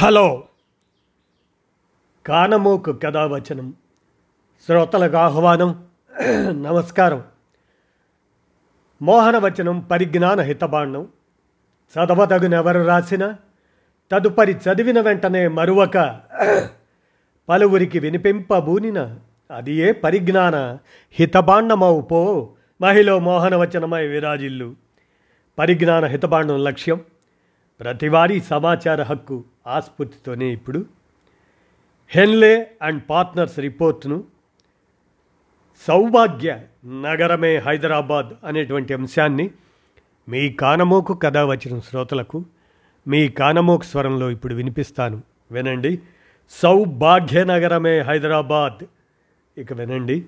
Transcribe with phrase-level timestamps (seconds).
[0.00, 0.44] Hello.
[2.26, 3.74] కానమోకు కథావచనం.
[4.66, 5.84] శ్రోతలకు ఆహ్వానం.
[6.62, 7.24] నమస్కారం.
[9.02, 11.08] మోహనవచనం పరిజ్ఞాన హితబాండం
[11.82, 13.34] చదవదగునెవరు రాసిన
[14.12, 16.20] తదుపరి చదివిన వెంటనే మరువక
[17.48, 19.16] పలువురికి వినిపింపబూనిన
[19.54, 20.78] అది ఏ పరిజ్ఞాన
[21.12, 22.52] హితబాండమవు పో.
[22.80, 24.74] మహిళ మోహనవచనమై విరాజిల్లు.
[25.58, 27.00] పరిజ్ఞాన హితబాండం లక్ష్యం.
[27.80, 30.86] ప్రతివారీ సమాచార హక్కు ఆస్ఫూర్తితోనే ఇప్పుడు
[32.08, 34.24] హెన్లే అండ్ పార్ట్నర్స్ రిపోర్ట్ను
[35.86, 39.50] సౌభాగ్య నగరమే హైదరాబాద్ అనేటువంటి అంశాన్ని
[40.28, 42.44] మీ కానమోకు కథ వచ్చిన శ్రోతలకు
[43.06, 45.22] మీ కానమోకు స్వరంలో ఇప్పుడు వినిపిస్తాను.
[45.52, 45.98] వినండి.
[46.50, 48.84] సౌభాగ్య నగరమే హైదరాబాద్.
[49.58, 50.26] ఇక వినండి.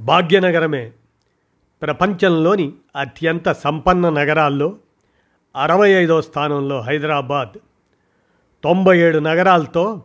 [0.00, 0.92] భాగ్యనగరమే
[1.82, 4.76] ప్రపంచంలోని అత్యంత సంపన్న నగరాల్లో
[5.56, 7.58] అరవై ఐదో స్థానంలో హైదరాబాద్
[8.64, 10.02] తొంభై ఏడు నగరాలతో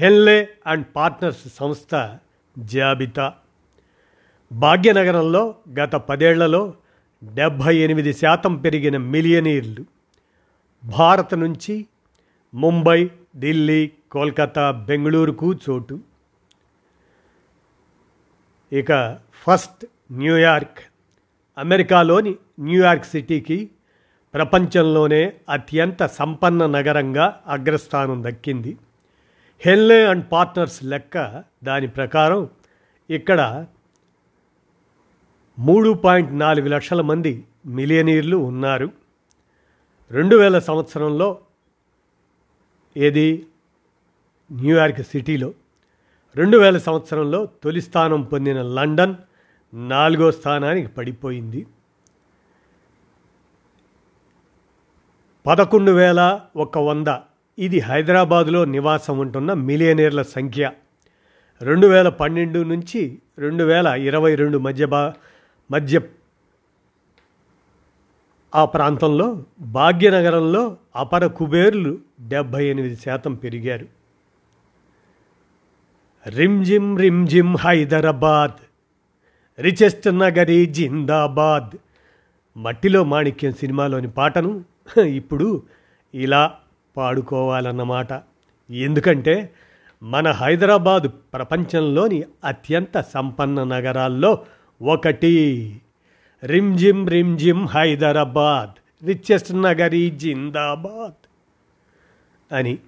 [0.00, 2.16] హెన్లే అండ్ పార్ట్నర్స్ సంస్థ
[2.58, 3.34] జాబితా.
[4.52, 6.74] భాగ్యనగరంలో గత పదేళ్ళలో
[7.24, 9.84] డెబ్భై ఎనిమిది శాతం పెరిగిన మిలియనీర్లు.
[10.84, 11.86] భారత్ నుంచి
[12.54, 16.00] ముంబై ఢిల్లీ కోల్కతా బెంగళూరుకు చోటు.
[18.72, 20.78] ఇక ఫస్ట్ న్యూయార్క్
[21.58, 23.70] అమెరికాలోని న్యూయార్క్ సిటీకి
[24.34, 28.76] ప్రపంచంలోనే అత్యంత సంపన్న నగరంగా అగ్రస్థానం దక్కింది.
[29.60, 32.48] హెన్లే అండ్ పార్ట్నర్స్ లెక్క దాని ప్రకారం
[33.10, 33.66] ఇక్కడ
[35.58, 38.90] మూడు పాయింట్ నాలుగు లక్షల మంది మిలియనీర్లు ఉన్నారు.
[40.10, 41.38] రెండు వేల సంవత్సరంలో
[42.96, 43.46] ఏది?
[44.52, 45.54] న్యూయార్క్ సిటీలో.
[46.36, 49.14] రెండు వేల సంవత్సరంలో తొలి స్థానం పొందిన లండన్
[49.76, 51.66] నాలుగో స్థానానికి పడిపోయింది.
[55.46, 57.06] పదకొండు వేల ఒక వంద.
[57.58, 60.72] ఇది హైదరాబాదులో నివాసం ఉంటున్న మిలియనీర్ల సంఖ్య.
[61.62, 65.14] రెండు వేల పన్నెండు నుంచి రెండు వేల ఇరవై రెండు మధ్య బా
[65.70, 66.00] మధ్య
[68.54, 71.98] ఆ ప్రాంతంలో భాగ్యనగరంలో అపర కుబేర్లు
[72.28, 73.86] డెబ్భై ఎనిమిది శాతం పెరిగారు.
[76.28, 78.65] రిమ్జిమ్ రిమ్జిమ్ హైదరాబాద్.
[79.58, 81.76] రిచెస్ట్ నగరి జిందాబాద్.
[82.56, 84.64] మట్టిలో మాణిక్యం సినిమాలోని పాటను
[85.00, 85.62] ఇప్పుడు
[86.14, 86.54] ఇలా
[86.96, 88.12] పాడుకోవాలన్నమాట.
[88.70, 89.50] ఎందుకంటే
[90.02, 94.44] మన హైదరాబాదు ప్రపంచంలోని అత్యంత సంపన్న నగరాల్లో
[94.82, 95.34] ఒకటి.
[96.44, 101.22] రిమ్జిమ్ రిమ్జిమ్ హైదరాబాద్ రిచెస్ట్ నగరి జిందాబాద్
[102.54, 102.78] అని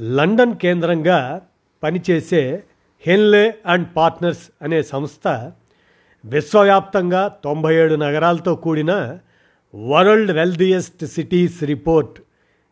[0.00, 1.42] లండన్ కేంద్రంగా
[1.82, 2.64] పనిచేసే
[3.00, 5.28] హెన్లే అండ్ పార్ట్నర్స్ అనే సంస్థ
[6.24, 9.18] విశ్వవ్యాప్తంగా తొంభై ఏడు నగరాలతో కూడిన
[9.74, 12.20] వరల్డ్ వెల్దియెస్ట్ సిటీస్ రిపోర్ట్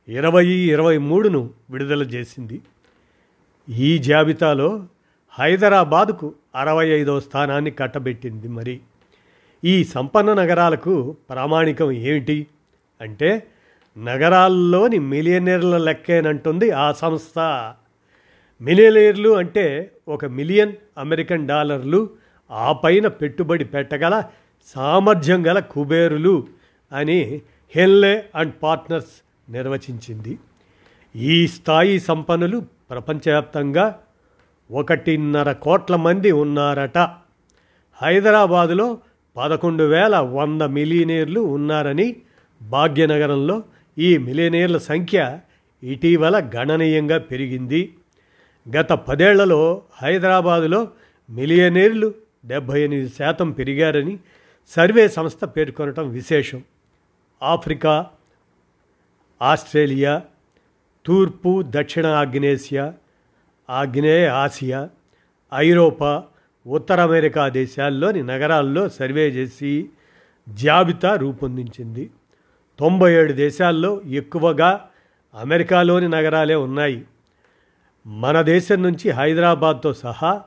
[0.09, 2.61] ఇరవై ఇరవై మూడును విడుదల చేసింది.
[3.69, 4.87] ఈ జాబితాలో
[5.31, 8.81] హైదరాబాదుకు అరవై ఐదవ స్థానాన్ని కట్టబెట్టింది మరి.
[9.65, 12.47] ఈ సంపన్న నగరాలకు ప్రామాణికం ఏమిటి?
[13.01, 13.47] అంటే
[13.99, 17.39] నగరాల్లోని మిలియనీర్ల లెక్కేనంటుంది ఆ సంస్థ.
[18.61, 22.11] మిలియనీర్లు అంటే ఒక మిలియన్ అమెరికన్ డాలర్లు
[22.51, 24.25] ఆ పైన పెట్టుబడి పెట్టగల
[24.67, 26.47] సామర్థ్యం గల కుబేరులు
[26.93, 27.41] అని
[27.77, 29.15] హెన్లే అండ్ పార్ట్నర్స్
[29.51, 30.39] నిర్వచించింది.
[31.17, 33.99] ఈ స్థాయి సంపన్నులు ప్రపంచవ్యాప్తంగా
[34.71, 36.99] ఒకటిన్నర కోట్ల మంది ఉన్నారట.
[38.03, 38.99] హైదరాబాదులో
[39.37, 42.17] పదకొండు వేల వంద మిలియనీర్లు ఉన్నారని
[42.63, 43.63] భాగ్యనగరంలో
[43.99, 45.39] ఈ మిలియనీర్ల సంఖ్య
[45.83, 47.95] ఇటీవల గణనీయంగా పెరిగింది.
[48.75, 50.89] గత పదేళ్ళలో హైదరాబాదులో
[51.31, 52.15] మిలియనీర్లు
[52.47, 54.19] డెబ్భై ఎనిమిది శాతం పెరిగారని
[54.69, 56.63] సర్వే సంస్థ పేర్కొనటం విశేషం.
[57.43, 58.07] ఆఫ్రికా
[59.43, 60.23] ఆస్ట్రేలియా
[61.07, 62.95] తూర్పు దక్షిణ ఆగ్నేసియా
[63.71, 64.89] ఆగ్నేయ ఆసియా
[65.55, 66.25] ఐరోపా
[66.67, 69.91] ఉత్తర అమెరికా దేశాల్లోని నగరాల్లో సర్వే చేసి
[70.49, 72.11] జాబితా రూపొందించింది.
[72.79, 74.89] తొంభై ఏడు దేశాల్లో ఎక్కువగా
[75.35, 77.05] అమెరికాలోని నగరాలే ఉన్నాయి.
[78.07, 80.43] మన దేశం నుంచి హైదరాబాద్తో సహా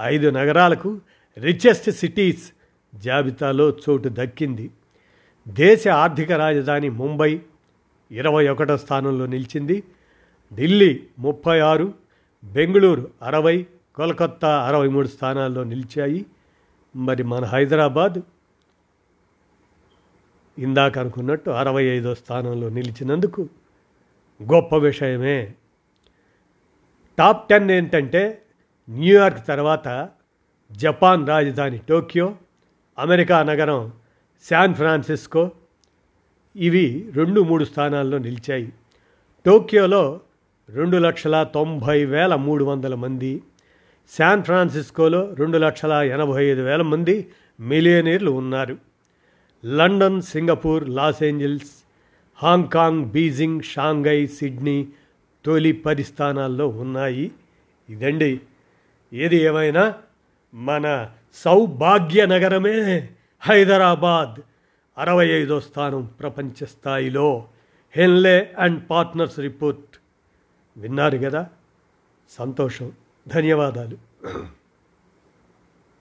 [0.00, 1.00] ఐదు నగరాలకు
[1.38, 2.52] రిచెస్ట్ సిటీస్
[2.94, 4.70] జాబితాలో చోటు దక్కింది.
[5.48, 7.40] దేశ ఆర్థిక రాజధాని ముంబై
[8.10, 9.82] ఇరవై ఒకటో స్థానంలో నిలిచింది.
[10.54, 11.94] ఢిల్లీ ముప్పై ఆరు
[12.44, 16.26] బెంగళూరు అరవై కోల్కత్తా అరవై మూడు స్థానాల్లో నిలిచాయి.
[16.96, 18.20] మరి మన హైదరాబాద్
[20.58, 23.48] ఇందాక అనుకున్నట్టు అరవై ఐదో స్థానంలో నిలిచినందుకు
[24.42, 25.54] గొప్ప విషయమే
[27.22, 28.42] టాప్ టెన్ ఏంటంటే
[28.90, 30.08] న్యూయార్క్ తర్వాత
[30.72, 32.36] జపాన్ రాజధాని టోక్యో
[32.98, 33.92] అమెరికా నగరం
[34.50, 35.50] శాన్ ఫ్రాన్సిస్కో.
[36.56, 38.72] ఇవి రెండు మూడు స్థానాల్లో నిలిచాయి.
[39.46, 40.20] టోక్యోలో
[40.68, 43.42] రెండు లక్షల తొంభై వేల మూడు వందల మంది.
[44.16, 47.28] శాన్ ఫ్రాన్సిస్కోలో రెండు లక్షల ఎనభై ఐదు వేల మంది
[47.60, 48.78] మిలియనీర్లు ఉన్నారు.
[49.66, 51.84] London Singapore Los Angeles
[52.42, 54.88] Hong Kong Beijing Shanghai Sydney
[55.44, 57.30] తొలి పది స్థానాల్లో ఉన్నాయి.
[57.88, 58.40] ఇదండి.
[59.12, 59.94] ఏది ఏమైనా
[60.54, 63.08] మన సౌభాగ్య నగరమే
[63.40, 64.40] హైదరాబాద్
[64.98, 67.48] అరవై ఐదో స్థానం ప్రపంచ స్థాయిలో.
[67.96, 69.98] Henley and partners report.
[70.76, 71.48] విన్నారు కదా?
[72.30, 72.92] సంతోషం.
[73.28, 73.98] ధన్యవాదాలు.